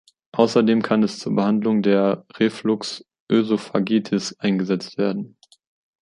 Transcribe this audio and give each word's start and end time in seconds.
Außerdem 0.31 0.81
kann 0.81 1.03
es 1.03 1.19
zur 1.19 1.35
Behandlung 1.35 1.83
der 1.83 2.25
Refluxösophagitis 2.39 4.33
eingesetzt 4.39 4.97
werden. 4.97 5.37